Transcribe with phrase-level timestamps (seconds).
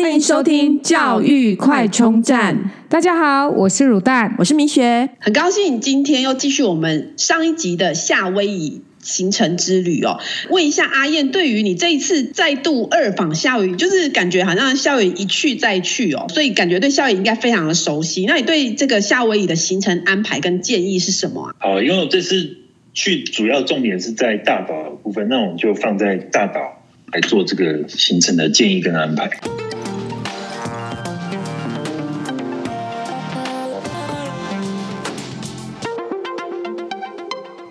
[0.00, 2.70] 欢迎收听教育快充站。
[2.88, 10.20] 大家好，我是乳蛋，我是明雪，很高兴今天又继续我们上一集的夏威夷行程之旅哦。
[10.50, 18.24] 问一下阿燕，对于你这一次再度二访夏威夷，就是感觉好像夏威夷一去再去哦，所以感觉对夏威夷应该非常的熟悉。
[18.24, 21.54] 那你对这个夏威夷的行程安排跟建议是什么啊？
[21.58, 22.58] 好，因为我这次
[22.94, 29.28] 去主要重点是在大岛的部分，那我们就放在大岛来做这个行程的建议跟安排。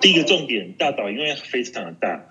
[0.07, 2.23] 第一个重点，大岛因为非常的大，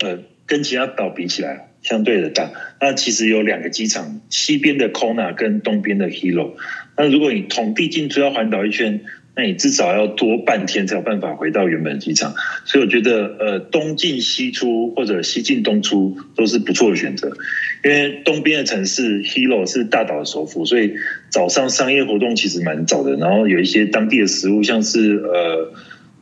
[0.00, 2.50] 呃，跟其他岛比起来相对的大。
[2.82, 6.52] 那其实有两个机场，西边的 Kona 跟东边的 Hilo。
[6.98, 9.00] 那如果你统地进出要环岛一圈，
[9.34, 12.34] 那你至少要多半天才有办法回到原本机场。
[12.66, 17.34] 所以我觉得，呃，东进西出或者西进东出都是不错的选择。
[17.82, 20.92] 因为东边的城市 Hilo 是大岛的首府，所以
[21.30, 23.16] 早上商业活动其实蛮早的。
[23.16, 25.72] 然后有一些当地的食物，像是呃。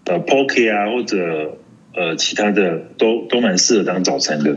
[0.05, 1.59] 呃，Poke 啊，或者
[1.95, 4.57] 呃，其他的都都蛮适合当早餐的。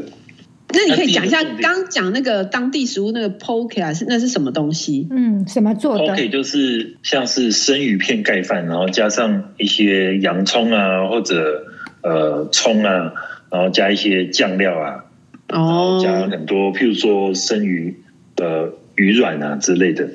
[0.74, 5.08] 那你可以讲一下刚讲那个当地食物那个 Poke 啊，是那是什么东西？
[5.12, 11.68] 嗯，什么做的？Poke 就是像是生鱼片盖饭，然后加上一些洋葱啊，或者
[12.02, 13.14] 呃葱啊，
[13.52, 15.06] 然后加一些酱料啊，
[15.50, 17.96] 哦，加很多，譬如说生鱼
[18.38, 20.10] 呃鱼卵啊之类的。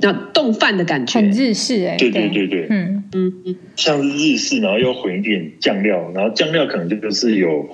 [0.00, 2.97] 那冻饭的感觉很日式哎，对对对对，嗯，
[3.76, 7.68] 像是日式，然后又混一点酱料，然后酱料可能就是有，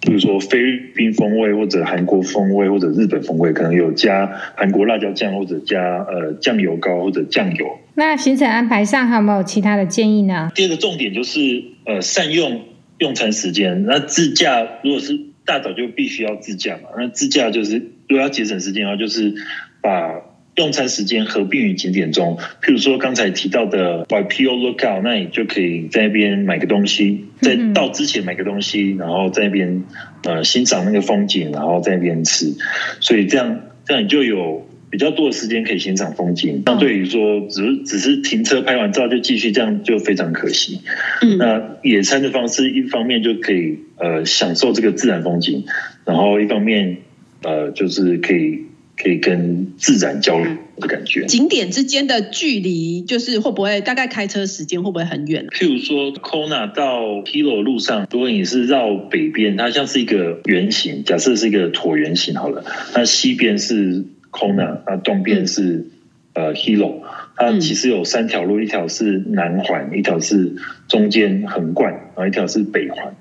[0.00, 7.78] 比如说菲律宾风味或者韩国风味或者日本风味，可能有加韩国辣椒酱或者加呃酱油膏或者酱油。
[7.94, 10.50] 那行程安排上还有没有其他的建议呢？
[10.54, 12.62] 第二个重点就是呃善用
[12.98, 17.76] 用餐时间，那自驾如果是大早就必须要自驾嘛，那自驾就是
[18.08, 19.34] 如果要节省时间的话，就是
[19.82, 20.29] 把。
[20.60, 29.82] 用餐时间合并于景点中，譬如说刚才提到的 Waipio Lookout，那你就可以在那边买个东西，在到之前买个东西，然后在那边
[30.24, 32.54] 呃欣赏那个风景，然后在那边吃，
[33.00, 36.62] 所以这样这样你就有比较多的时间可以欣赏风景。
[36.66, 40.82] 相对于说只只是停车拍完照就继续，这样就非常可惜。
[41.22, 45.64] 嗯，那野餐的方式一方面就可以呃享受这个自然风景，
[46.04, 46.98] 然后一方面
[47.42, 48.69] 呃就是可以。
[49.02, 50.46] 可以跟自然交流
[50.76, 51.24] 的感觉。
[51.24, 55.46] 景点之间的距离，就是会不会大概开车时间会不会很远？
[55.50, 62.62] 譬如说，Kona 到 Hilo 路上，如果你是绕北边，它像是一个圆形，假设是一个椭圆形好了。
[62.94, 65.86] 那西边是 Kona，那东边是
[66.34, 67.00] 呃 Hilo。
[67.36, 70.56] 它其实有三条路，一条是南环，一条是
[70.88, 73.16] 中间横贯，然后一条是北环。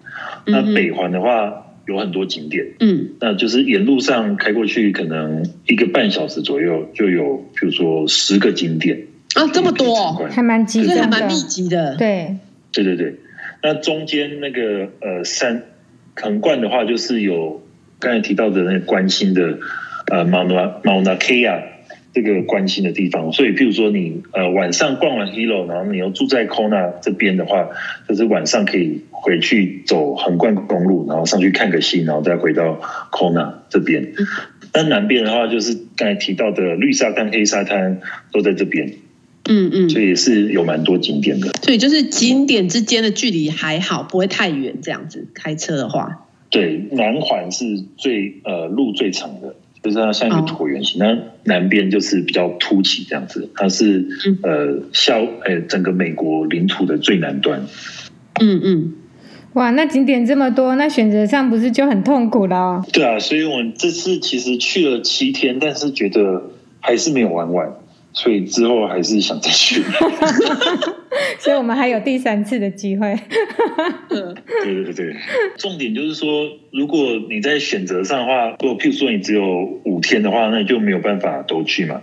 [0.45, 1.65] 那北环的话。
[1.89, 12.35] 有很多景点，嗯，那就是沿路上开过去，可能一个半小时左右就有，比如说十个景点啊，这么多，还蛮集中的，还蛮密集的，对，
[12.71, 13.15] 对对对。
[13.63, 15.63] 那中间那个呃山
[16.15, 17.61] 横贯的话，就是有
[17.99, 19.57] 刚才提到的那个关心的
[20.07, 21.61] 呃 Mauna Mauna Kea
[22.13, 27.67] 这个关心的地方，所以譬如说你呃晚上逛完 Hilo，然后你又住在 Kona 这边的话，
[28.07, 29.01] 就是晚上可以。
[29.21, 32.79] 回去走横贯公路，然后上去看个星，然后再回到
[33.11, 34.13] Kona 这边。
[34.73, 37.99] 那南边的话，就是刚才提到的绿沙滩、黑沙滩
[38.31, 38.93] 都在这边。
[39.49, 41.49] 嗯嗯，所以也是有蛮多景点的。
[41.61, 44.75] 所以就是景点之间的距离还好，不会太远。
[44.81, 47.65] 这样子开车的话，对，南环是
[47.97, 49.53] 最呃路最长的，
[49.83, 50.99] 就是它像一个椭圆形。
[50.99, 54.07] 那、哦、南边就是比较凸起这样子，它是
[54.43, 57.65] 呃下呃整个美国领土的最南端。
[58.41, 58.93] 嗯嗯。
[59.53, 62.85] 哇，那景点这么多，那选择上不是就很痛苦了哦？
[62.93, 67.73] 对啊，所以我们这次其实去了七天，但是觉得还是没有玩完，
[68.21, 69.81] 所以之后还是想再去。
[71.39, 73.15] 所以我们还有第三次的机会。
[74.09, 75.15] 对对对，
[75.57, 76.99] 重点就是说，如果
[77.29, 82.01] 你在选择上的话，如果譬如说你只有五天的话，那你就没有办法都去嘛。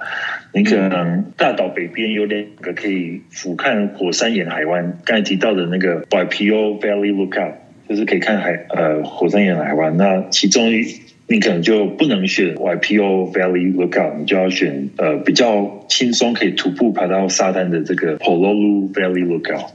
[0.54, 7.52] 你可能大岛北边有两个可以俯瞰火山岩海湾，刚才提到的那个 Waipio Valley Lookout，
[7.90, 9.94] 就是可以看海呃火山岩海湾。
[9.98, 10.82] 那其中一
[11.28, 19.70] 你可能就不能选 Waipio Valley Lookout，你就要选呃比较轻松可以徒步爬到沙滩的这个 Pololu Valley Lookout。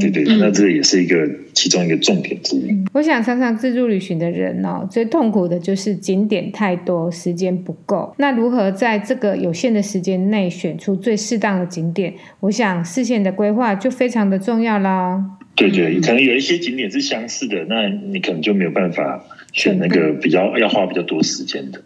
[0.00, 2.74] 对对，那这也是一个其中一个重点之一。
[2.94, 8.14] 我想常常自助旅行的人哦，最痛苦的就是景点太多，时间不够。
[8.16, 12.14] 那如何在这个有限的时间内选出最适当的景点？
[12.40, 15.22] 我想事先的规划就非常的重要啦。
[15.54, 19.22] 对对，可能有一些景点是相似的，那你可能就没有办法
[19.56, 21.80] 选那个比较要花比较多时间的。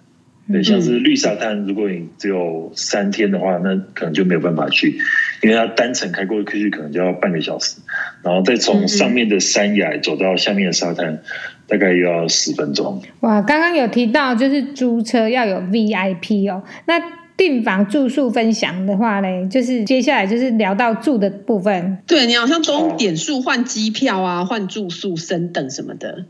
[0.52, 4.98] 对，像是绿沙滩，如果你只有三天的话，那可能就没有办法去，
[5.44, 7.76] 因为它单程开过去可能就要半个小时，
[8.24, 11.22] 然后再从上面的山崖走到下面的沙滩，
[11.68, 13.00] 大概又要十分钟。
[13.20, 17.00] 哇，刚刚有提到就是租车要有 VIP 哦，那
[17.36, 21.98] 订房住宿分享的话呢，就是接下来就是聊到住的部分。
[22.08, 26.24] 对，你好像都点数换机票啊，换住宿升等什么的。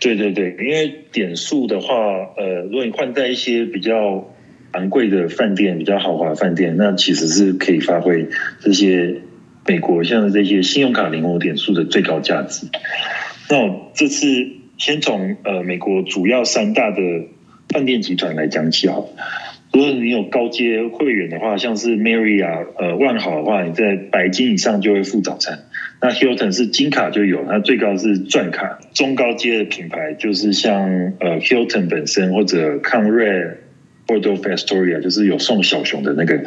[0.00, 1.94] 对对对，因为点数的话，
[2.36, 4.32] 呃，如果你换在一些比较
[4.72, 8.26] 昂贵的饭店、比较豪华的饭店，那其实是可以发挥
[8.60, 9.22] 这些
[9.66, 12.66] 美国像这些信用卡领活点数的最高价值。
[13.48, 14.26] 那我这次
[14.76, 16.98] 先从呃美国主要三大的
[17.68, 19.08] 饭店集团来讲起好。
[19.72, 25.64] 如果你有高阶会员的话，像是 Marriott 呃万豪的话，你在百金以上就会付早餐。
[26.00, 28.78] 那 Hilton 是金卡就有，它最高是钻卡。
[28.92, 30.88] 中高阶的品牌就是像
[31.20, 33.56] 呃 Hilton 本身或者 Conrad
[34.06, 36.38] Waldorf Astoria，就是有送小熊的那个，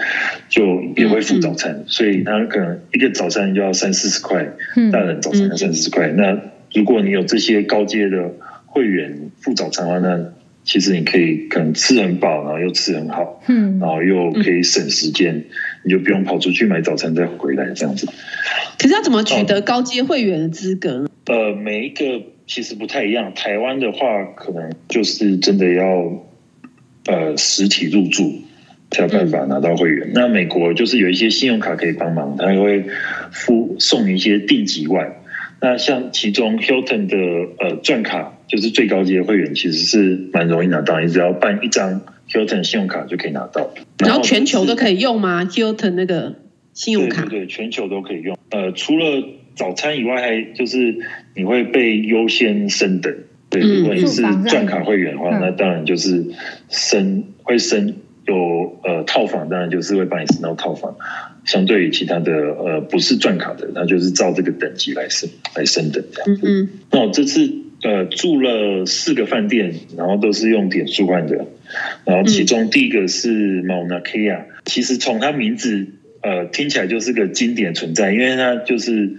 [0.49, 1.73] 就也会附早餐。
[1.73, 4.47] 嗯嗯、所以它可能一个早餐就要三四十块，
[4.91, 6.07] 大人早餐要三四十块。
[6.09, 8.31] 嗯嗯、那如果你有这些高阶的
[8.67, 10.31] 会员付早餐的话，那
[10.63, 15.45] 其实你可以可能吃很饱，然后又吃很好，嗯，然后又可以省时间，嗯、
[15.83, 18.07] 你就不用跑出去买早餐再回来这样子。
[18.77, 21.09] 可是要怎么取得高阶会员的资格呢？
[21.25, 23.33] 呃，每一个其实不太一样。
[23.33, 26.25] 台湾的话，可能就是真的要
[27.05, 28.41] 呃实体入住
[28.89, 30.07] 才有办法拿到会员。
[30.09, 32.85] 嗯、那美国就是有一些信用卡可以帮忙，他也会
[33.31, 35.17] 付送一些定级外。
[35.61, 37.17] 那像其中 Hilton 的
[37.59, 43.73] 呃钻卡，就是最高阶会员，其实是蛮容易拿到，你只要办一张 Hilton 信用卡就可以拿到。
[43.97, 46.35] 然后全球都可以用吗？Hilton 那个
[46.73, 47.25] 信用卡？
[47.25, 48.37] 对对，全球都可以用。
[48.51, 49.23] 呃，除了
[49.55, 50.97] 早餐以外，还就是
[51.35, 53.13] 你会被优先升等。
[53.49, 56.23] 对，如果你是钻卡会员的话，那当然就是
[56.69, 57.95] 升会升
[58.27, 60.95] 有呃套房，当然就是会帮你升到套房。
[61.45, 66.41] 相对于其他的呃不是钻卡的，那就是照这个等级来升来升等这样子。
[66.45, 67.51] 嗯，那我这次
[67.83, 71.45] 呃住了四个饭店，然后都是用点数换的。
[72.05, 75.87] 然后其中第一个是 Mauna Kea，其实从它名字
[76.21, 79.17] 呃听起来就是个经典存在，因为它就是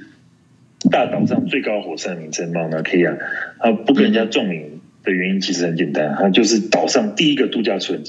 [0.91, 3.17] 大岛上最高火山名称 Mauna Kea。
[3.59, 8.03] 它不跟人家撞名的原因其实很简单，它就是岛上第一个度假村。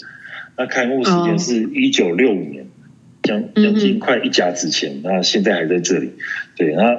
[0.58, 2.66] 那开幕时间是一九六五年。
[3.24, 6.10] 将将近快一甲子前，那现在还在这里。
[6.58, 6.98] 对，那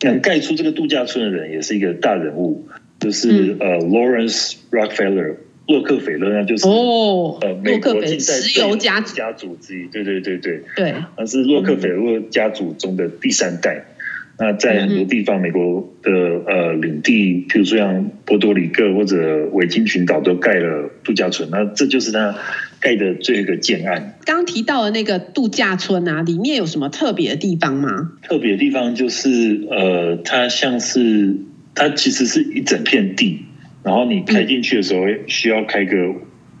[0.00, 2.66] 能盖出这个度假村的人也是一个大人物，
[3.02, 5.34] 就是呃，Lawrence Rockefeller，
[5.66, 9.88] 洛克菲勒，那就是哦，呃，美国近代石油家族家族之一。
[9.88, 13.84] 对对对对对，他是洛克菲勒家族中的第三代。
[14.38, 21.48] 那在很多地方，美国的呃领地，譬如说像波多黎各或者维京群岛，都盖了度假村。
[21.52, 22.34] 那这就是他
[22.80, 24.18] 盖的最后一个建案。
[24.24, 28.12] 刚提到的那个度假村啊，里面有什么特别的地方吗？
[28.22, 31.36] 特别的地方就是呃，它像是
[31.74, 33.44] 它其实是一整片地，
[33.82, 36.14] 然后你开进去的时候需要开个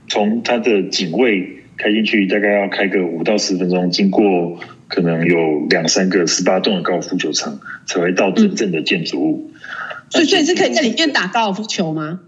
[0.08, 4.58] 从它的警卫开进去，大概要开个五到十分钟，经过。
[4.88, 9.60] 可能有两三个十八栋的高尔夫球场才会到真正的建筑物，嗯、
[10.10, 12.20] 所以所以是可以在里面打高尔夫球吗？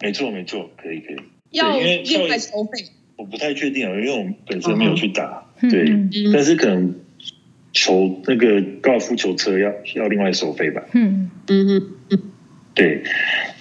[0.00, 1.16] 没错没错，可以可以。
[1.50, 2.86] 要另外收费？
[3.16, 6.94] 我不太确定啊，因为我们本身没有去打，嗯、对，嗯、但是可能
[7.72, 10.82] 球那个高尔夫球车要要另外收费吧？
[10.92, 12.18] 嗯嗯嗯嗯，
[12.74, 13.02] 对，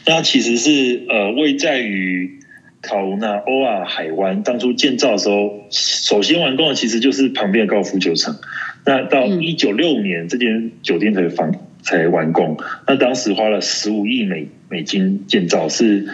[0.05, 2.37] 那其实是呃位在于。
[2.81, 8.37] 卡乌纳欧亚海湾当初建造的时候，首先完工的其实就是旁边的高尔夫球场。
[8.85, 12.57] 那到一九六五年，这间酒店才房才完工。
[12.87, 16.07] 那当时花了十五亿美美金建造，是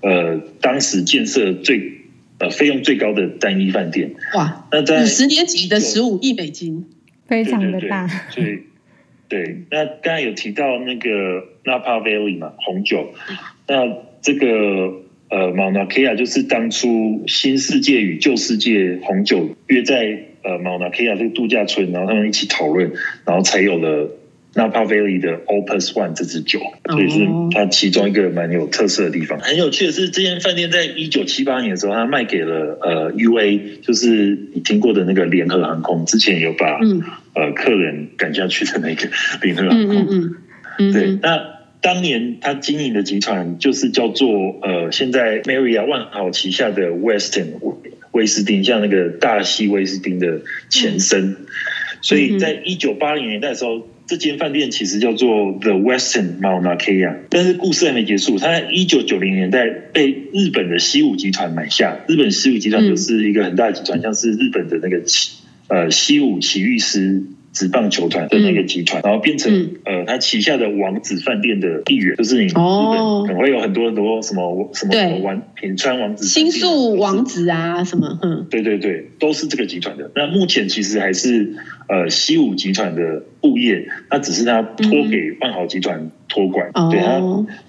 [0.00, 1.92] 呃当时建设最
[2.38, 4.14] 呃费用最高的单一饭店。
[4.36, 4.68] 哇！
[4.70, 6.86] 那在五十年级的十五亿美金，
[7.32, 8.06] 非常的大。
[8.34, 8.54] 对对，
[9.28, 11.08] 对，对，那刚才有提到那个
[11.64, 13.14] Napa Valley 嘛，红酒。
[13.66, 13.88] 那
[14.20, 15.00] 这个。
[15.32, 21.06] 呃 m o u n a k e a 就是当初新世界与旧世界红酒约在呃 m o u n a k
[21.06, 22.92] e a 这个度假村，然后他们一起讨论，
[23.24, 24.10] 然后才有了
[24.54, 29.40] Napa Valley 的 Opus One 这支酒，所以是它其中一个蛮有特色的地方。
[29.40, 36.78] 很有趣的是，这间饭店在一九七八年的时候，它卖给了呃 UA，就是你听过的那个联合航空，之前有把
[37.34, 39.08] 呃客人赶下去的那个
[39.42, 40.06] 联合航空，
[40.78, 41.52] 嗯对，那。
[41.82, 44.30] 当年他经营的集团就是叫做
[44.62, 47.46] 呃，现在 Marriott 万豪旗下的 Western
[48.12, 51.34] 威斯汀，像那个大西威斯汀的前身。
[52.00, 58.38] 所以在一九八零年代的时候，这间饭店其实叫做 The Western Mauna Kea，但是故事还没结束。
[58.38, 61.98] 它在一九九零年代被日本的西武集团买下。
[62.06, 65.02] 日本西武集团就是一个很大的集团，嗯、像是日本的那个
[65.72, 80.10] 呃西武奇遇师职棒球团的那个集团，嗯、然后变成、嗯、呃他旗下的王子饭店的一员，就是你日本可能会有很多很多什么什么什么王品川王子、新宿王子啊什么，嗯，对对对，都是这个集团的。
[80.14, 81.54] 那目前其实还是
[81.88, 87.18] 呃西武集团的物业，那只是他托给万豪集团托管，嗯、对他，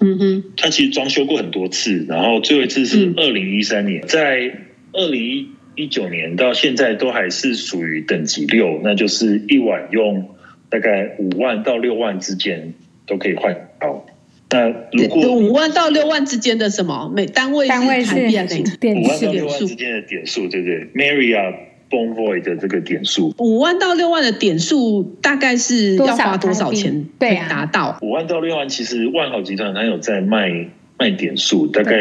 [0.00, 4.52] 嗯哼，他其实装修过很多次，然后最后一次是二零一三年，嗯、在
[4.92, 5.48] 二零一。
[5.76, 10.28] 一九年到现在都还是属于等级六，那就是一晚用
[10.68, 12.74] 大概五万到六万之间
[13.06, 14.06] 都可以换到。
[14.50, 21.54] 那如果五万到六万之间的什么每单位单位是点五万到六万之间的点数，对不对？Marriott
[21.90, 27.04] Bonvoy 的这个点数，五万到六万的点数大概是要花多少钱？
[27.18, 31.96] 对，达到五万到六万，其实万豪集团它有在卖卖点数，大概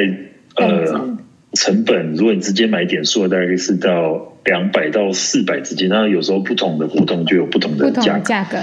[0.57, 1.17] 呃。
[1.53, 5.87] 成本，如果你直接买点数，大概是到两百到四百之间。
[5.87, 8.57] 那有时候不同的活动就有不同的价价格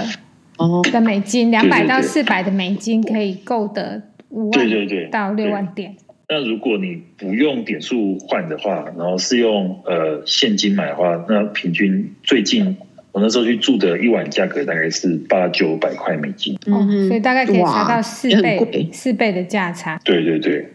[0.57, 5.95] 哦，的美金两百到四百的美金可以购得五万对对对到六万点。
[6.27, 12.77] 那如果你不用点数换的话，然后是用呃现金买的话，那平均最近
[13.13, 16.55] 我那时候去住的一晚价格大概是八九百块美金。
[16.67, 19.99] 哦，所以大概可以查到四倍四倍的价差。
[20.03, 20.65] 对对对。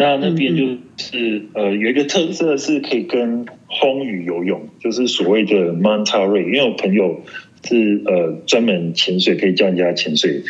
[0.00, 0.64] 那那边就
[0.96, 7.20] 是呃有一个特色是可以跟轰鱼游泳，就是所谓的 Manta Ray，因为我朋友
[7.62, 10.42] 是呃专门潜水可以教人家潜水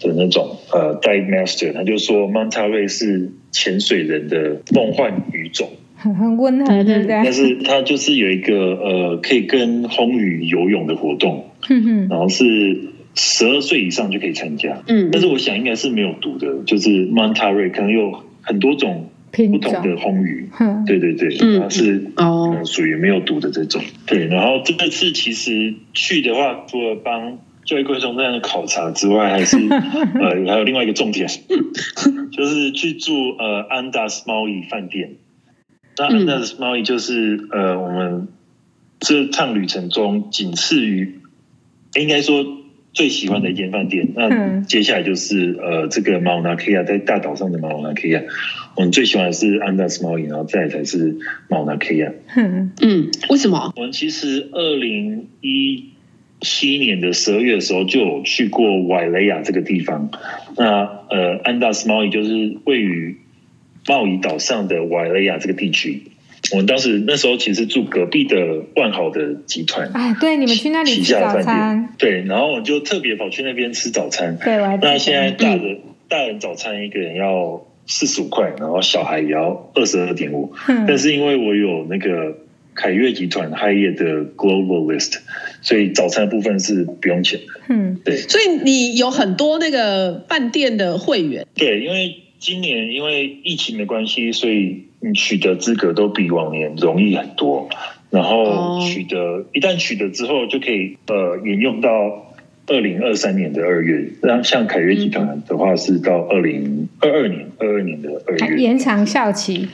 [0.00, 7.20] 的那种呃 Dive Master，他就说 Manta Ray 是潜水人的梦幻鱼种，很很温和，对不对？
[7.22, 11.44] 但是它就是有一个呃可以跟轰鱼游泳的活动，
[12.08, 12.44] 然后是
[13.14, 18.24] 十二岁以上就可以参加，嗯，但是我想应该是没有毒的，就是 Manta Ray 可能有。
[18.42, 20.48] 很多种不同的红鱼，
[20.86, 23.82] 对对对，它是哦属于没有毒的这种。
[24.06, 31.28] 对，然后这次其实去的话，除了帮教育快充站的考察之外，还是 呃还有另外一个重点，
[32.32, 35.16] 就是去住呃安达斯猫椅饭店。
[35.96, 38.28] 那安达斯猫椅就是呃我们
[38.98, 41.20] 这趟旅程中仅次于，
[41.94, 42.59] 应该说。
[42.92, 48.24] 最喜欢的一间饭店，那接下来就是呃，这个 Mauna Kea 在大岛上的 Mauna Kea，
[48.76, 51.16] 我们最喜欢的是 Andaz Maui，然后再来才是
[51.48, 52.12] Mauna Kea。
[52.36, 53.72] 嗯嗯，为什么？
[53.76, 55.90] 我们其实二零一
[56.40, 60.10] 七年的十二月的时候就有去过 Wailea 这个地方，
[60.56, 63.18] 那呃，Andaz Maui 就是位于
[63.86, 66.02] 茂宜岛上的 Wailea 这个地区。
[66.52, 68.36] 我们当时那时候其实住隔壁的
[68.76, 74.36] 万豪的集团，哎，对，你们去那里吃早餐，对，然后我就特别跑去那边吃早餐。
[74.42, 80.52] 对，那现在大人、嗯、大人早餐一个人要四十五块，然后小孩也要二十二点五。
[80.66, 82.38] 但是因为我有那个
[82.74, 85.18] 凯悦集团 Hyatt 的 Global List，
[85.62, 87.60] 所以早餐部分是不用钱的。
[87.68, 91.46] 嗯，对，所以你有很多那个饭店的会员。
[91.54, 94.86] 对，因为今年因为疫情的关系，所以。
[95.00, 97.68] 你取得资格都比往年容易很多，
[98.10, 101.88] 然后取得一旦取得之后，就可以呃沿用到
[102.66, 104.10] 二零二三年的二月。
[104.22, 109.68] 那像凯悦集团的话，是到二零二二年二二年的二月延长效期。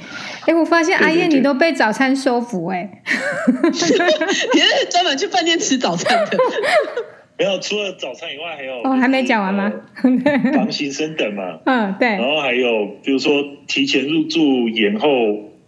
[0.46, 3.02] 哎，我发现阿燕你都被早餐收服哎，
[3.66, 3.78] 你
[4.60, 6.38] 是专门去饭店吃早餐的。
[7.38, 9.72] 没有，除了早餐以外，还有哦，还没讲完吗？
[10.54, 12.08] 房型升等嘛，嗯，对。
[12.08, 15.08] 然后还有，比如说提前入住，延后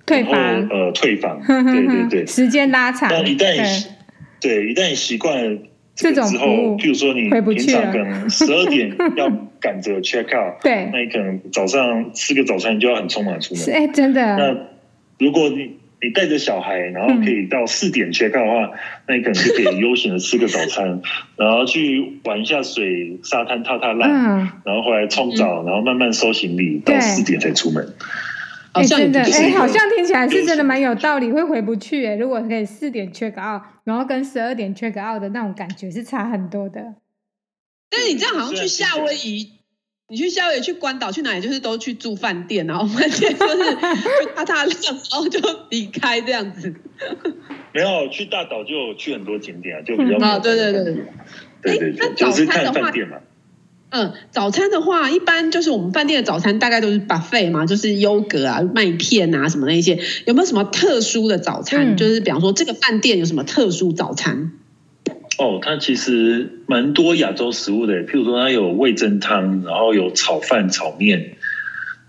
[0.07, 3.09] 退房，呃，退房，对对对，时间拉长。
[3.11, 3.87] 那一旦你
[4.41, 5.61] 对，一旦你习惯了
[5.95, 6.47] 这种之后，
[6.79, 9.29] 譬如说你平常可能十二点要
[9.61, 13.65] 赶着 check out， 对，那你可能早上吃个早餐你就要很匆忙出门。
[13.75, 14.37] 哎，真的。
[14.37, 14.57] 那
[15.19, 18.79] 如果你你带着小孩，然后可以到四点 check out 的话，嗯、
[19.09, 21.03] 那你可能就可以悠闲的吃个早餐，
[21.37, 27.95] 然后去玩一下水，沙滩踏踏浪，嗯、然后回来冲澡，嗯、然后慢慢收行李，到四点才出门。
[28.73, 32.15] 哎，真的，哎，好像听起来是真的蛮有道理，会回不去哎。
[32.15, 36.95] 如果可以四点 check out，然后跟十二点 check out 的那种感觉是差很多的。
[37.91, 39.58] 但是你这样好像去夏威夷。
[40.11, 44.75] 你去夏威夷、去关岛、去哪里，就是都去住饭店，然后饭店就是就踏踏浪，
[45.11, 45.39] 然后就
[45.69, 46.75] 离开这样子。
[47.75, 50.95] 没有去大岛就去很多景点啊，就比较啊，对对对对
[51.63, 51.95] 对对。
[51.99, 52.91] 那早餐的话，
[53.91, 59.99] 嗯，早餐的话，一般就是我们饭店的早餐大概都是 buffet 嘛，就是优格啊、麦片啊什么那些。
[60.25, 61.99] 有没有什么特殊的早餐？
[61.99, 64.53] 就是比方说这个饭店有什么特殊早餐？
[65.39, 71.37] 哦，它其实蛮多亚洲食物的，譬如说它有味噌汤，然后有炒饭、炒面，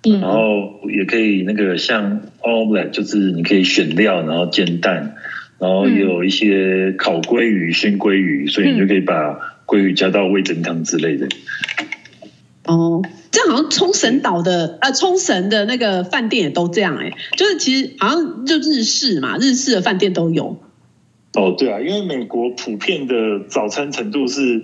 [0.04, 5.16] 嗯，然后也可以那个像 omelette，就是你可以选料，然后煎蛋，
[5.60, 11.28] 然后也有一些烤鲑鱼、鲜鲑鱼，所以你就可以把鲑鱼加到味噌汤之类的。
[12.66, 20.60] 哦，这样好像冲绳岛的呃，冲绳的那个饭店也都这样哎、欸，就是其实好像就日式嘛，日式的饭店都有。
[21.34, 24.62] 哦，对啊，因为美国普遍的早餐程度是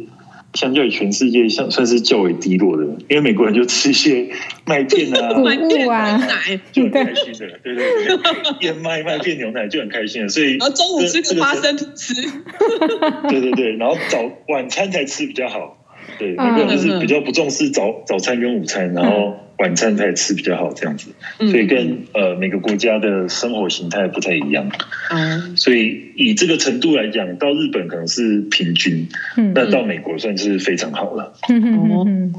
[0.53, 2.83] 相较于全世界，算算是较为低落的。
[3.07, 4.29] 因为美国人就吃一些
[4.65, 7.59] 麦片啊、 麦片啊、牛奶，就很开心的。
[7.63, 8.17] 对对对，
[8.61, 10.29] 燕麦麦片牛奶就很开心的。
[10.29, 12.13] 所以然后中午吃个花生吃。
[13.29, 15.77] 对对对，然后早晚餐才吃比较好。
[16.17, 21.11] 对，美国人就是比较不重视早早餐跟午餐，然后晚餐才吃比较好这样子。
[21.37, 24.71] 所以跟呃每个国家的生活形态不太一样。
[25.09, 29.07] 嗯，所以以这个程度来讲，到日本可能是平均，
[29.53, 31.33] 那到美国算是非常好了。
[31.49, 32.33] 嗯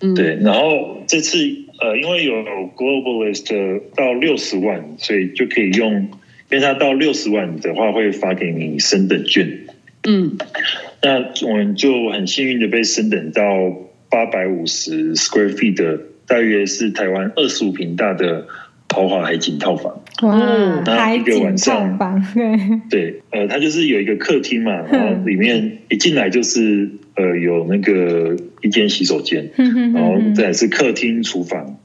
[0.00, 0.36] 嗯，对。
[0.40, 1.38] 然后这次
[1.80, 2.34] 呃，因为有
[2.76, 5.92] Globalist 到六十万，所以就可以用，
[6.50, 9.60] 因为它到六十万的话会发给你升等券。
[10.06, 10.36] 嗯。
[11.02, 13.42] 那我们就很幸运的被升等到
[14.10, 15.98] 八百五十 square feet 的，
[16.30, 18.46] 大约是台湾二十五坪大的
[18.88, 20.00] 豪华海景套房。
[20.22, 20.36] 哇，
[20.86, 21.98] 那一个晚上，
[22.32, 29.50] 对对，呃，它就是有一个客厅嘛，然后里面一进来就是呃有那个一间洗手间，
[29.92, 31.76] 然后再是客厅厨房，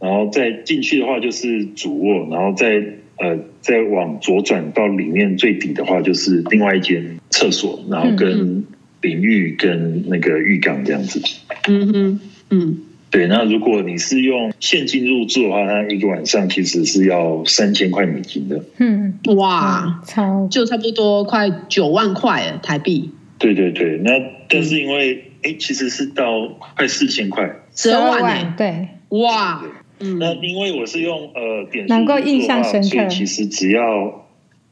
[0.00, 2.82] 然后再进去的话就是主卧，然后再
[3.18, 7.16] 呃再往左转到里面最底的话就是另外一间。
[7.30, 8.64] 厕所，然后跟
[9.02, 11.20] 淋浴跟那个浴缸这样子。
[11.68, 12.78] 嗯哼，嗯，
[13.10, 13.26] 对。
[13.26, 18.64] 那如果你是用现金入住的话，它一个晚上其实是要三千块美金的。
[18.78, 23.10] 嗯，哇，超就差不多快九万块台币。
[23.38, 24.12] 对对对，那
[24.48, 28.54] 但是因为哎，其实是到快四千块，十二万。
[28.56, 29.62] 对，哇，
[30.00, 30.18] 嗯。
[30.18, 34.26] 那因为我是用呃点数能够印象深刻，所以其实只要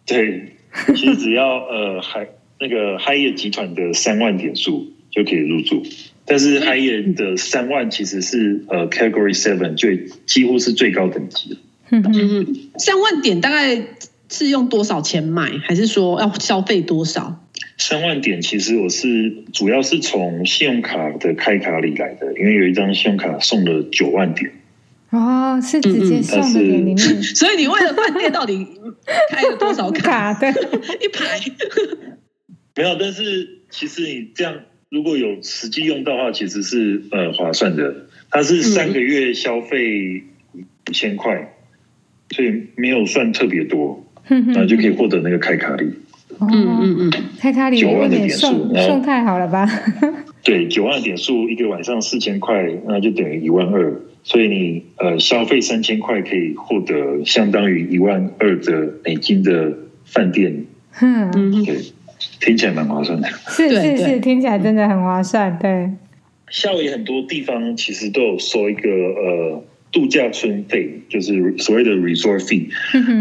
[0.07, 0.57] 对，
[0.95, 2.29] 其实只要呃海。
[2.59, 5.83] 那个 Hyatt 集团的三万点数就可以入住，
[6.27, 11.57] 但是 Hyatt 的三万其实是呃 Category Seven 最几乎是最高等级的。
[11.91, 13.81] 嗯嗯，三万点大概
[14.29, 17.45] 是用多少钱买，还是说要消费多少？
[17.79, 24.51] 三万点其实我是主要是从信用卡的开卡里来的，因为有一张信用卡送了九万点。
[25.11, 28.67] 哦，是直接送的里面，所以你为了饭店到底
[29.31, 30.35] 开了多少卡？
[30.35, 30.51] 对，
[31.01, 31.39] 一排。
[32.75, 34.57] 没有，但是其实你这样
[34.97, 37.95] 如果有实际用到的话，其实是呃划算的。
[38.31, 40.23] 它是三个月消费
[40.89, 41.53] 五千块，
[42.31, 45.85] 所以没有算特别多，然后就可以获得那个开卡礼。
[46.41, 49.69] 嗯嗯嗯，开卡礼九万的点数，送太好了吧？
[50.43, 54.01] 对，九万的点数一个晚上四千块，那就等于一万二。
[54.25, 60.65] 所以你呃消费三千块，可以获得相当于一万二的美金的饭店。
[61.03, 61.77] 嗯嗯，对。
[62.41, 65.59] 听起来蛮划算的，是是是，听起来真的很划算。
[65.59, 65.91] 对，
[66.51, 72.69] 夏威夷很多地方其实都有收一个呃度假村费，就是所谓的 resort fee。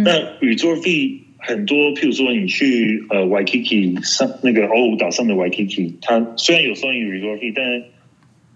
[0.03, 0.12] 那
[0.45, 7.84] resort fee 很多，譬如说你去呃 Waikiki 上那个欧胡岛上的 Waikiki，它虽然有收你 resort fee，但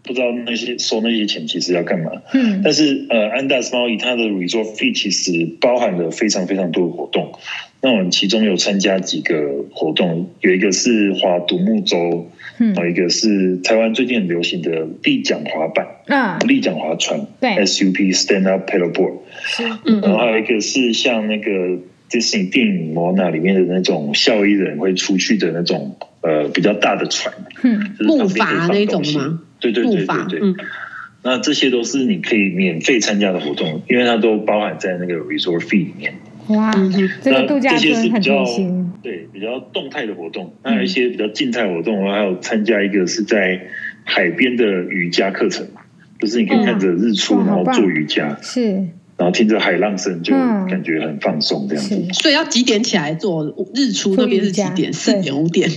[0.04, 2.12] 不知道那些收那些钱其实要干嘛。
[2.34, 7.32] 嗯，但是呃安达斯猫蚁它的 resort fee 其实包含了非常非常多的活动。
[7.82, 21.52] 那我们其中有参加几个活动，有一个是划独木舟，嗯，有一个是台湾最近很流行的立桨滑板，嗯，立桨划船，对，SUP Stand Up Paddleboard，是，嗯，然后还有一个是像那个
[22.10, 29.40] Disney 电影《摩纳》里面的那种夏威夷人会出去的那种呃比较大的船，嗯，木筏那种吗？
[29.62, 30.56] 对对对对对，嗯，
[31.24, 36.14] 那这些都是你可以免费参加的活动，因为它都包含在那个 Resort Fee 里面。
[36.50, 36.72] 哇，
[37.22, 38.92] 这个度假村很贴心。
[39.02, 43.62] 对，比较动态的活动，那有一些比较静态活动，还有参加一个是在
[44.04, 45.68] 海边的瑜伽课程，
[46.20, 48.72] 就是你可以看着日出，然后做瑜伽，是，
[49.16, 51.96] 然后听着海浪声，就感觉很放松这样子。
[52.14, 54.16] 所以要几点起来做日出？
[54.18, 54.92] 那边是几点？
[54.92, 55.70] 四点、五点？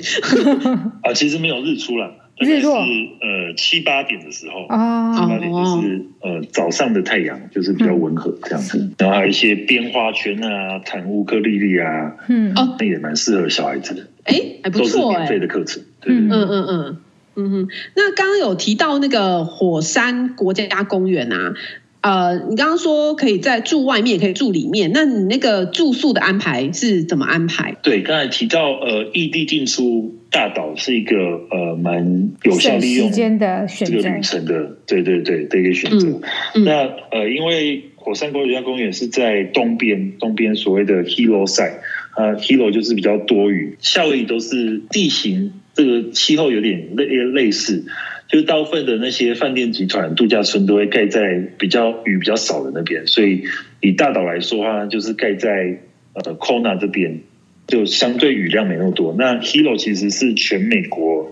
[1.05, 2.22] 啊，其实没有日出了。
[2.39, 2.91] 日落是
[3.21, 8.91] 呃七八点的时候，七八点就是呃早上的太阳，就是比较温和这样子。
[8.99, 14.07] 然后还有一些编花圈啊、弹乌克丽丽啊，嗯哦，那也蛮适合小孩子的。
[14.25, 15.83] 哎，还不错，免费的课程。
[16.05, 17.01] 嗯嗯嗯嗯
[17.35, 17.69] 嗯哼。
[17.97, 21.55] 那刚刚有提到那个火山国家公园啊，
[22.03, 27.77] 呃，你刚刚说可以在住外面，也可以住里面，那你那个住宿的安排是怎么安排？
[27.83, 36.09] 对，刚才提到呃，异地进出大岛是一个呃蛮有效利用时间的选择，这个旅程的，对对对的一个选择。
[36.09, 36.23] 嗯
[36.57, 36.73] 嗯、那
[37.17, 41.79] 呃，因为火山国家公园是在东边，东边所谓的 Hilo side
[42.17, 47.85] 呃，Hilo 就是比较多雨，夏威夷都是地形这个气候有点类类似。
[48.33, 53.45] 就大部分的那些饭店集团、度假村都会盖在比较雨比较少的那边，所以
[53.83, 55.79] 以大岛来说的话，就是盖在
[56.15, 57.21] 呃 Kona 这边，
[57.67, 59.15] 就相对雨量没那么多。
[59.19, 61.31] 那 Hilo 其实是全美国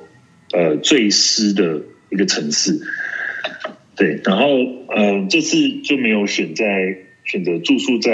[0.53, 2.79] 呃最湿的一个城市，
[3.97, 4.21] 对。
[4.23, 4.49] 然后
[4.89, 8.13] 呃这次就没有选在选择住宿在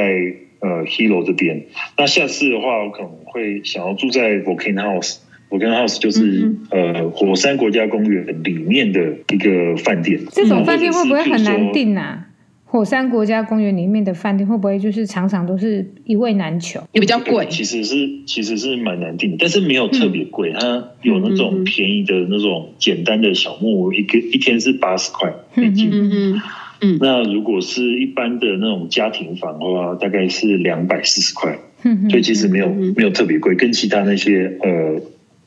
[0.61, 1.67] 呃 Hilo 这边。
[1.99, 5.17] 那下次的话，我可能会想要住在 Volcano House。
[5.49, 9.01] Volcano House 就是、嗯、呃火山国家公园里面的
[9.33, 10.21] 一个饭店。
[10.33, 12.27] 这种饭店会不会很难订啊？
[12.69, 17.47] 火山国家公园里面的饭店会不会就是常常都是一位难求，也比较贵？
[17.49, 17.95] 其实是
[18.27, 20.53] 其实是蛮难订的，但是没有特别贵。
[20.53, 25.91] 嗯、它有那种便宜的那种简单的小木屋，一个一天是八十块美金。
[25.93, 26.43] 嗯嗯
[26.81, 26.99] 嗯。
[27.01, 31.57] 那如果是一般的那种家庭房的话，大概是两百四十块。
[31.85, 35.01] 嗯，所以其实没有没有特别贵，跟其他那些呃。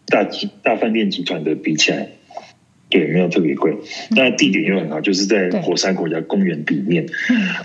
[0.09, 2.09] 大集大饭店集团的比起来，
[2.89, 3.75] 对，没有特别贵。
[4.09, 7.05] 那地点又很好，就是在火山国家公园里面。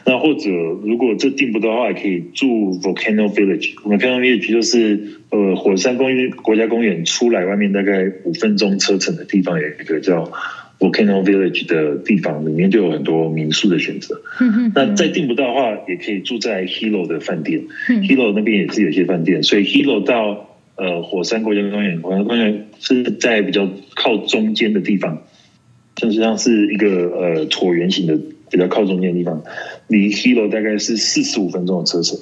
[0.05, 3.75] 那或者如果这订不到的话，也可以住 Volcano Village。
[3.77, 10.31] Volcano Village 就是呃火山公园国家公园出来外面大概五分钟车程的地方，有一个叫
[10.79, 14.21] Volcano Village 的地方，里面就有很多民宿的选择。
[14.75, 17.63] 那再订不到的话，也可以住在 Hilo 的饭店。
[17.89, 20.51] Hilo 那边也是有些饭店，所以 Hilo 到。
[20.77, 25.23] 呃，火山国家公园，火山公园是在比较靠中间的地方，
[25.97, 28.19] 像是像是一个呃椭圆形的
[28.51, 29.43] 比较靠中间的地方，
[29.89, 32.19] 离 Hilo 大概是四十五分钟的车程，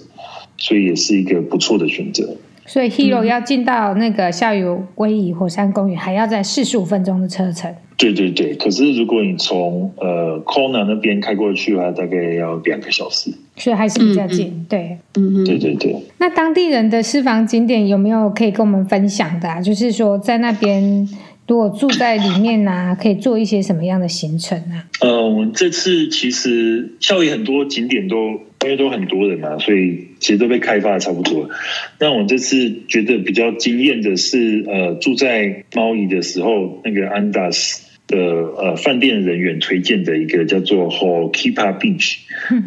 [0.59, 2.37] 所以也是一个不错的选择。
[2.65, 4.53] 所以 Hilo 要进到那个夏
[4.97, 7.75] 威夷火山公园，还要在四十五分钟的车程。
[7.97, 14.47] 对对对，可是如果你从呃 Kona 那边开过去的话，大概要两个小时，所以还是比较近。
[14.49, 15.97] 嗯、对，嗯对对对。
[16.19, 19.61] 那当地人的私房景点有没有可以跟我们分享的、啊？
[19.61, 21.07] 就是说在那边
[21.47, 24.88] 如果住在里面啊，可以做一些什么样的行程啊？
[25.01, 28.17] 呃，我们这次其实夏威夷很多景点都
[28.65, 31.51] 因为都很多人嘛，所以其实都被开发的差不多。
[31.99, 37.81] 那我们这次觉得比较惊艳的是，呃，住在猫姨的时候，那个 Andaz。
[38.12, 42.18] 的呃，饭店人员推荐的一个叫做 Ho'okipa Beach，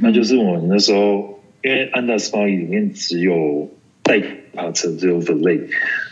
[0.02, 4.20] 那就是我们那时候因为 Andaz Maui 里面只有代
[4.54, 5.62] 爬车，只有 Valet，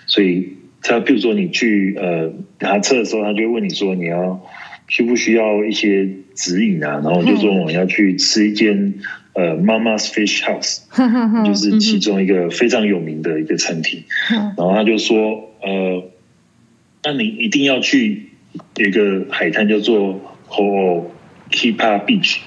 [0.05, 0.49] 所以
[0.83, 4.39] 他比如说你去呃爬车的时候，他就会问你说你要
[4.87, 8.93] 需不需要一些指引啊，然后就说我们要去吃一间
[9.33, 10.83] 呃 Mama's Fish House，
[11.43, 16.03] 就是其中一个非常有名的一个餐厅，然后他就说呃，
[17.03, 18.27] 那你一定要去。
[18.75, 22.37] 有一个海滩叫做 Ho'okipa Beach，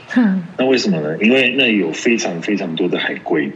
[0.56, 1.16] 那为什么呢？
[1.18, 3.50] 因为那里有非常非常多的海龟，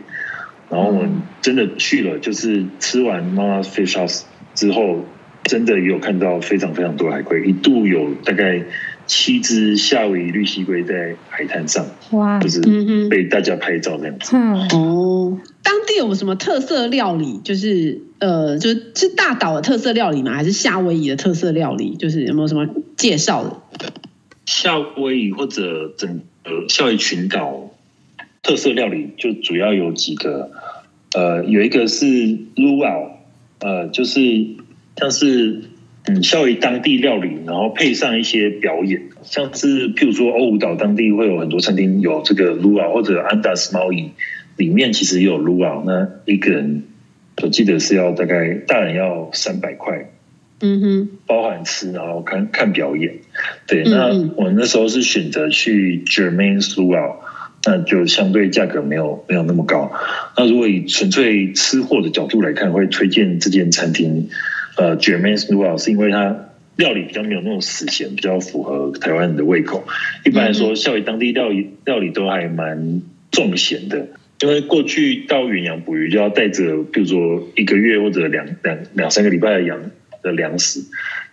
[0.68, 4.22] 然后我们真的去了，就是吃完 Mama's Fish House
[4.54, 5.04] 之后，
[5.44, 8.62] 真的也有看到非常非常多海龟，一度有大概
[9.06, 12.60] 七只夏威夷绿蜥龟在海滩上，哇，就是
[13.08, 14.36] 被大家拍照这样子。
[15.90, 17.38] 地有什么特色料理？
[17.44, 18.02] 就是。
[18.20, 20.34] 呃，就是大岛的特色料理吗？
[20.34, 21.96] 还是夏威夷的特色料理？
[21.96, 23.42] 就是有没有什么介绍
[23.78, 23.90] 的？
[24.44, 27.70] 夏威夷或者整个夏威夷群岛
[28.42, 30.50] 特色料理就主要有几个，
[31.14, 32.04] 呃，有一个是
[32.56, 33.12] Luau，
[33.60, 34.20] 呃，就是
[34.98, 35.62] 像是
[36.04, 44.10] 嗯夏威夷当地料理，然后配上一些表演，像是譬如说欧胡岛当地会有很多餐厅有这个 Luau，或者 Andaz Maui
[44.60, 46.84] 里面其实也有 Luau，那一个人。
[47.42, 50.10] 我记得是要大概大人要三百块，
[50.60, 53.14] 嗯哼，包含吃然后看看表演，
[53.66, 53.82] 对。
[53.84, 57.14] 那我那时候是选择去 Germain's Luau，
[57.64, 59.90] 那就相对价格没有没有那么高。
[60.36, 64.28] 那如果以纯粹吃货的角度来看，会推荐这间餐厅，
[64.76, 66.36] 呃，Germain's Luau 是因为它
[66.76, 69.86] 料理比较没有那种死咸，比较符合台湾人的胃口。
[70.26, 74.08] 一般来说，夏威夷当地料理料理都还蛮重咸的。
[74.42, 79.90] 因为过去到远洋捕鱼就要带着，比如说一个月或者两两两三个礼拜的洋
[80.22, 80.80] 的粮食，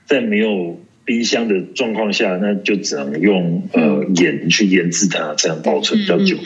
[0.05, 6.37] 在没有冰箱的状况下，那就只能用呃盐去腌制它，这样保存比较久。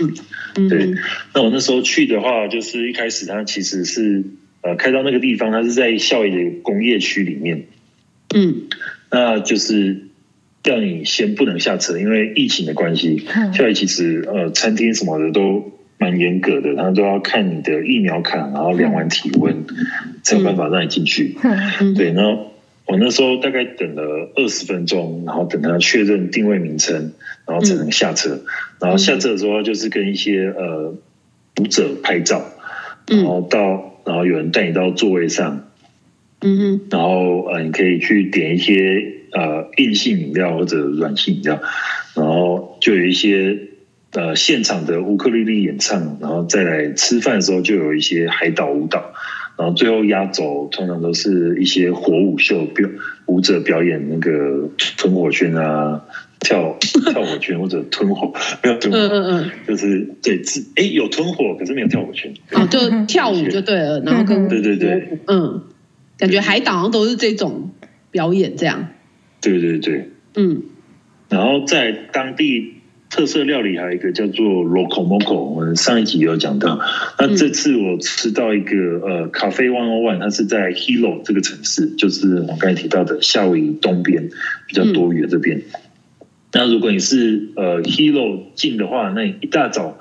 [0.69, 0.93] 对，
[1.33, 4.23] 那我那时候去的话，就是一开始它其实是
[4.61, 7.63] 呃开到那个地方，它是在夏威夷的工业区里面。
[8.35, 8.67] 嗯，
[9.09, 10.09] 那就是
[10.61, 13.23] 叫你先不能下车，因为疫情的关系。
[13.51, 19.63] 夏威夷其实呃，餐厅什么的都蛮严格的，他都要看你的疫苗卡，然后量完体温，
[20.23, 21.37] 才有办法让你进去。
[21.95, 22.51] 对，然后
[22.87, 27.13] 我那时候大概等了二十分钟，然后等他确认定位名称，
[27.45, 28.41] 然后才能下车。
[28.79, 30.95] 然后下车的时候就是跟一些呃
[31.53, 32.43] 读者拍照，
[33.05, 35.67] 然后到然后有人带你到座位上。
[36.43, 41.61] 嗯哼，然后呃，你可以去点一些呃硬性饮料或者软性饮料，
[42.15, 43.59] 然后就有一些
[44.13, 49.13] 呃现场的乌克丽丽演唱，然后再来吃饭的时候就有一些海岛舞蹈，
[49.57, 52.89] 然后最后压轴通常都是一些火舞秀表
[53.25, 56.03] 舞者表演那个吞火圈啊，
[56.39, 60.41] 跳跳火圈或者吞火，没有吞火，嗯嗯嗯，就是对，
[60.75, 65.63] 哎有吞火，可是没有跳火圈，哦，就跳舞就对了，然后跟对对对，嗯。
[66.17, 67.71] 感觉海岛上都是这种
[68.11, 68.89] 表演，这样。
[69.41, 70.61] 对对对，嗯。
[71.29, 72.75] 然后在当地
[73.11, 76.79] 特色料理还有一个叫做 Locomoco，我们上一集有讲到。
[77.19, 84.29] 那这次我吃到一个呃，Cafe One O One，它是在 Hilo 这个城市，就是我刚才提到的夏威夷东边
[84.65, 85.57] 比较多雨的这边。
[85.57, 89.97] 嗯、那如果你是呃 Hilo 近的话，那你一大早。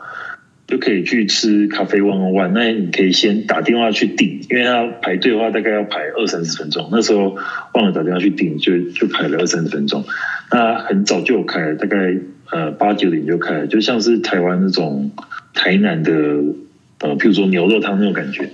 [0.66, 6.88] 就可以去吃咖啡 one on one，那你可以先打电话去订，因为它排队的话大概要排二三十分钟。
[6.92, 7.36] 那时候
[7.74, 10.04] 忘了打电话去订，就就排了二三十分钟。
[10.52, 12.14] 那很早就有开了，大概
[12.50, 15.10] 呃八九点就开了，就像是台湾那种
[15.54, 16.12] 台南的
[17.00, 18.50] 呃，譬如说牛肉汤那种感觉。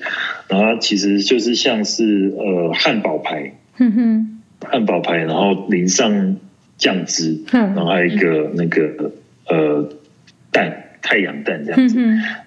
[0.49, 6.37] 然后其实就是像是呃汉堡排，嗯哼，汉堡排，然后淋上
[6.79, 9.13] 酱汁，然后还有一个那个
[9.49, 9.89] 呃
[10.51, 10.83] 蛋。
[11.03, 12.01] 太阳蛋这样子，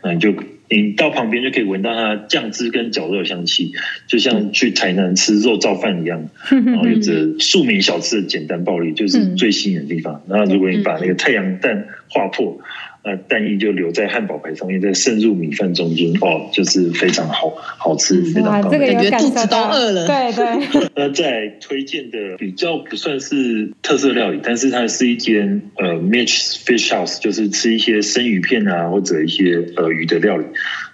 [0.04, 0.34] 那你就
[0.70, 3.74] 你到旁边就可以闻到它酱汁跟绞肉香气，
[4.08, 10.22] 就像去台南吃肉燥饭一样， 然后有着庶民小吃的简单暴力，就是最吸引的地方。
[10.28, 12.60] 然后如果你把那个太阳蛋划破。
[13.04, 20.06] 那蛋液就留在汉堡排上面，再渗入米饭中间，哦，就是非常好好吃，非常棒，这个感觉肚子都饿了。
[20.06, 20.90] 对对。
[20.96, 30.46] 那在推荐的比较不算是特色料理，但是它是一间呃 Mitch Fish House，就是吃一些生鱼片啊，或者一些呃鱼的料理。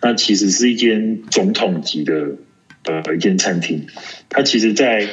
[0.01, 2.27] 那其实是一间总统级的
[2.85, 3.87] 呃一间餐厅，
[4.29, 5.07] 它其实，在。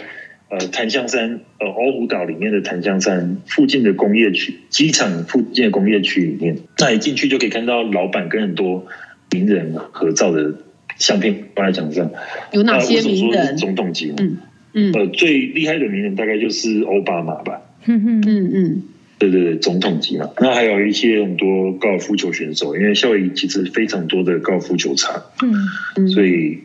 [0.53, 8.87] 呃，檀香山，呃，欧湖岛里面的檀香山附近的工业区，机场附近的工业区里面，那一进去就可以看到老板跟很多
[9.31, 10.53] 名人合照的
[10.99, 12.11] 相片放在墙上。
[12.53, 13.57] 有哪些名人？
[13.57, 14.37] 总统级嗯
[14.75, 17.63] 嗯，呃，最厉害的名人大概就是奥巴马吧。
[17.87, 18.83] 嗯嗯嗯嗯，
[19.19, 20.29] 对对对，总统级嘛。
[20.39, 25.55] 那还有一些很多高尔夫球选手，因为夏威夷其实非常多的高尔夫球场，嗯
[25.97, 26.59] 嗯，所以。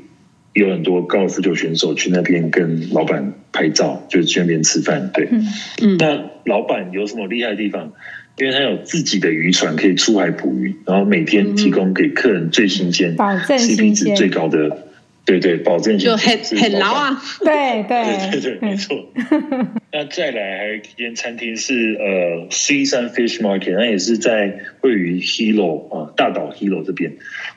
[0.57, 5.11] 有很多高尔夫球选手去那边跟老板拍照，就是去那边吃饭。
[5.13, 5.29] 对，
[5.81, 7.93] 嗯，那老板有什么厉害的地方？
[8.39, 14.85] 因为他有自己的渔船可以出海捕鱼，然后每天提供给客人最新鲜、保证新鲜、CP 值最高的。
[15.25, 17.21] 对对，保证就很很牢啊！
[17.43, 18.95] 对对 对对对，没错。
[19.97, 27.13] 那再来还有一间餐厅是呃 C 三 Fish Market，那也是在位于 Hilo 啊大岛 Hilo 这边。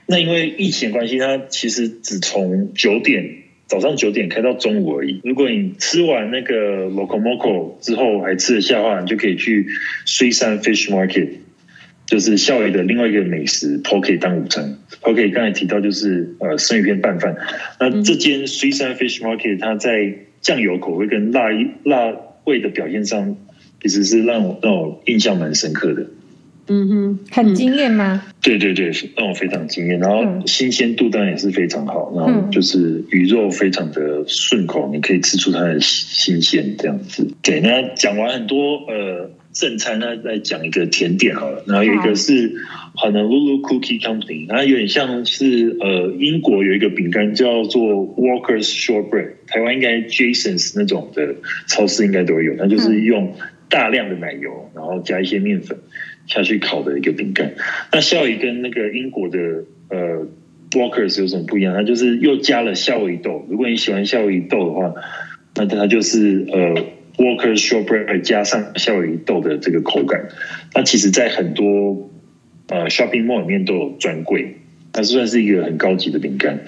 [0.07, 3.31] 那因为疫情关系，它其实只从九点
[3.66, 5.20] 早上九点开到中午而已。
[5.22, 9.66] 如果你吃完那个 Locomoco 之后还吃得下的话，你就可以去
[10.07, 11.29] C 三 Fish Market。
[12.07, 14.79] 就是夏威夷的另外一个美食，Poke 当午餐。
[15.03, 17.37] Poke 刚才提到就是呃生鱼片拌饭。
[17.79, 21.50] 那这间 Sweet Side Fish Market 它在酱油口味跟辣
[21.85, 22.16] 辣
[22.50, 23.36] 味的表现上，
[23.80, 26.06] 其实是让我让我印象蛮深刻的。
[26.66, 28.22] 嗯哼，很惊艳吗？
[28.42, 29.98] 对对对，让我非常惊艳。
[29.98, 37.26] 然后新鲜度当然也是非常好，然后就是鱼肉非常的顺口，你可以吃出它的新鲜这样子。
[37.42, 39.30] 对，那讲完很多呃。
[39.52, 41.64] 正餐呢，再讲一个甜点好了。
[41.66, 42.54] 然后有一个是
[42.94, 47.82] Honolulu Cookie Company，然后有点像是呃英国有一个饼干叫做
[48.16, 51.34] Walker's Shortbread，台湾应该 Jason's 那种的
[51.66, 52.56] 超市应该都有。
[52.56, 53.34] 它就是用
[53.68, 55.76] 大量的奶油，然后加一些面粉
[56.26, 57.52] 下去烤的一个饼干。
[57.92, 59.38] 那夏威夷跟那个英国的
[59.88, 60.28] 呃
[60.70, 61.74] Walker's 有什么不一样？
[61.74, 63.44] 它就是又加了夏威夷豆。
[63.50, 64.94] 如果你喜欢夏威夷豆的话，
[65.56, 66.84] 那它就是呃。
[67.20, 70.28] Walker Shortbread 加上夏威夷豆的这个口感，
[70.74, 72.11] 那其实，在很多
[72.68, 74.56] 呃 shopping mall 里面都有专柜，
[74.90, 76.59] 它算是一个很高级的饼干。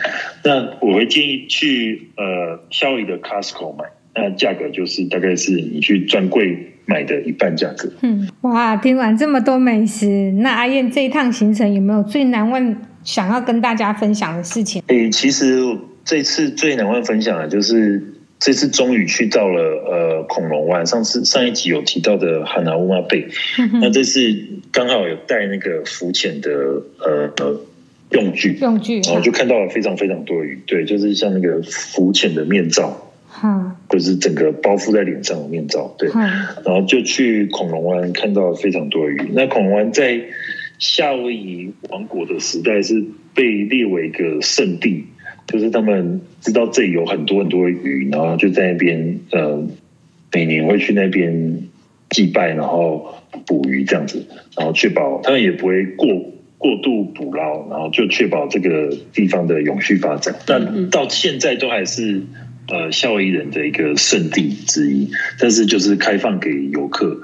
[0.44, 3.84] 那我会建议去呃夏威夷的 Costco 买，
[4.14, 7.90] 那价格就是大概是你去专柜买的一半价格。
[8.02, 14.82] 嗯，哇，听完这么多美食，那阿燕这一趟行程有没有最难忘想要跟大家分享的事情？
[14.88, 15.62] 诶，其实
[16.04, 18.18] 这次最难忘分享的就是。
[18.44, 23.28] 这次终于去到了呃恐龙湾，上次上一集有提到的哈纳乌马贝，
[23.80, 24.20] 那这次
[24.72, 26.50] 刚好有带那个浮潜的
[26.98, 27.60] 呃呃
[28.10, 39.20] 用具，用具，然后就看到了非常非常多鱼，对，就是像那个浮潜的面罩，哈，就是整个包覆在脸上的面罩，对，然后就去恐龙湾看到了非常多鱼。
[39.34, 40.20] 那恐龙湾在
[40.80, 45.04] 夏威夷王国的时代是被列为一个圣地。
[45.46, 49.66] 就是他们知道这里有很多很多的鱼，然后就在那边呃，
[50.32, 51.62] 每年会去那边
[52.10, 53.14] 祭拜，然后
[53.46, 54.24] 捕鱼这样子，
[54.56, 56.08] 然后确保他们也不会过
[56.58, 60.34] 过度捕捞，然后就确保这个地方的永续发展。
[60.46, 62.22] 但到现在都还是
[62.68, 67.18] 呃夏威夷人的一个圣地之一，但是就是开放给游客。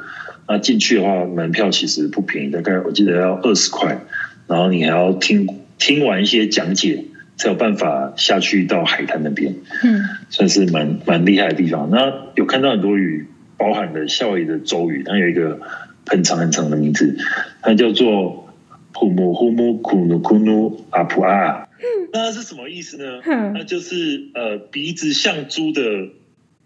[0.49, 4.01] 那进去的话，门票其实不便宜，大概我记得要二十块，
[4.47, 5.47] 然后你还要听
[5.79, 7.05] 听完一些讲解。
[7.39, 11.89] 才有办法下去到海滩那边，嗯，算是蛮蛮厉害的地方。
[11.91, 15.61] 那有看到很多鱼，包含了夏威夷的州鱼，它有一个
[16.07, 17.17] 很长很长的名字，
[17.63, 18.53] 它叫做
[18.93, 21.69] 呼木呼木库努库努阿普阿。
[21.79, 23.21] 嗯，那它是什么意思呢？
[23.25, 25.81] 嗯，那就是呃鼻子像猪的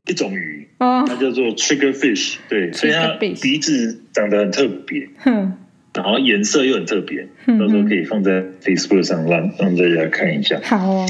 [0.07, 5.11] 一种鱼，哦，它叫做 trigger fish，对，所以它鼻子长得很特别。
[5.27, 5.59] 嗯。
[5.95, 10.59] 然后颜色又很特别，到时候可以放在 Facebook 上让让大家看一下。
[10.63, 11.07] 好哦，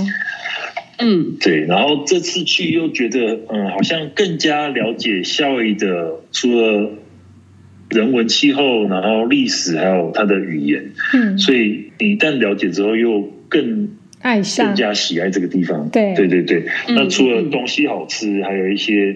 [0.98, 1.66] 嗯，对。
[1.66, 6.90] 然后这次去又觉得，嗯，好像更加了解夏威夷的，除了
[7.90, 10.90] 人文、气候，然后历史，还有它的语言。
[11.14, 13.88] 嗯，所以你一旦了解之后，又更
[14.20, 15.88] 爱上，更加喜爱这个地方。
[15.90, 16.64] 对，对，对，对。
[16.88, 19.14] 那除了东西好吃，还有一些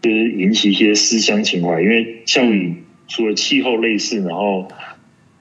[0.00, 2.74] 就是引起一些思乡情怀，因为夏威夷
[3.08, 4.68] 除了气候类似，然后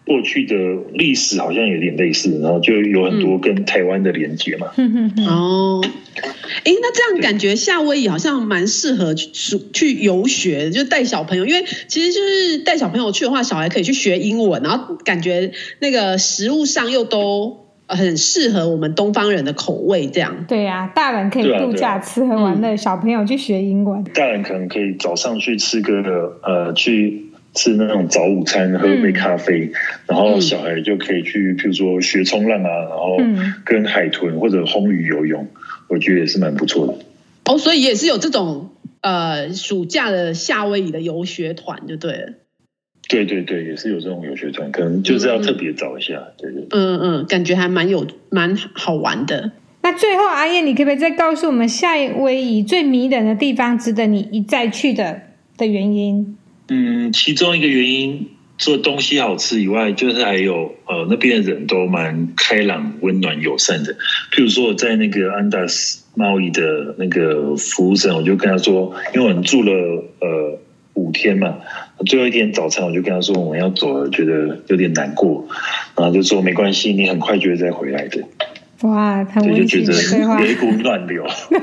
[0.06, 0.56] 过去的
[0.94, 4.68] 历史好像有点类似，然后就有很多跟台湾的连接嘛。
[4.76, 20.46] 嗯嗯哦，哎，那这样感觉夏威夷好像蛮适合去去游学，就带小朋友，因为其实就是带小朋友去的话，小孩可以去学英文，然后感觉那个食物上又都很适合我们东方人的口味，这样。
[20.50, 24.04] 对呀、啊，大人可以度假吃喝玩乐，小朋友去学英文。
[24.13, 27.30] 大人可能可以早上去吃个呃去。
[27.54, 29.72] 吃那种早午餐，喝杯咖啡，嗯、
[30.08, 33.18] 然后小孩就可以去，譬如说学冲浪啊，然后
[33.63, 35.48] 跟海豚或者红鱼游泳，
[35.88, 36.96] 我觉得也是蛮不错的。
[37.46, 42.34] 哦，所以也是有这种呃暑假的夏威夷的游学团，就对了。
[43.10, 46.68] 对对对，也是有这种游学团，可能就是要特别找一下，嗯、对对。
[46.72, 49.52] 嗯嗯，感觉还蛮有蛮好玩的。
[49.82, 55.22] 那最后阿燕，你可不可以再告诉我们夏威夷最迷人的地方，值得你一再去的
[55.58, 56.38] 的原因？
[56.69, 63.93] 嗯，其中一个原因，做东西好吃以外，就是还有呃，那边的人都蛮开朗、温暖、友善的。
[64.32, 69.71] 譬如说，我在那个安达斯贸易的那个服务生，我就跟他说，因为我们住了
[70.19, 70.60] 呃
[70.93, 71.58] 五天嘛，
[72.06, 75.45] 最后一天早餐我就跟他说我们要走了，觉得有点难过，
[75.97, 78.21] 然后就说没关系，你很快就会再回来的。
[78.84, 79.93] 哇，他就觉得
[80.39, 81.26] 有一股暖流。
[81.49, 81.60] 对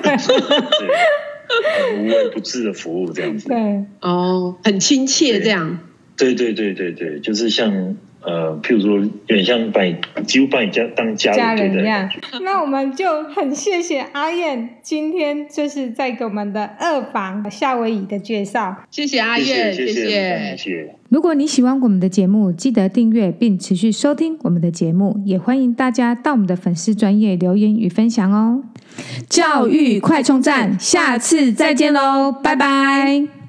[1.99, 3.49] 无微不至的服务，这样子。
[3.49, 5.79] 对，哦，很亲切，这样。
[6.17, 12.11] 对对对对对，就是像呃，譬如说，有点像把你几乎把你家当家人，家人一样。
[12.43, 18.77] 那我们就很谢谢阿燕今天就是在给我们的二房夏威夷的介绍。
[18.91, 19.95] 谢谢阿燕，谢谢谢谢。
[19.95, 20.95] 谢谢谢谢。
[21.09, 28.63] 如果你喜欢我们的节目，记得订阅并持续收听我们的节目，也欢迎大家到我们的粉丝专业留言与分享哦。
[29.29, 33.40] 教育快充站，下次再见喽，拜拜。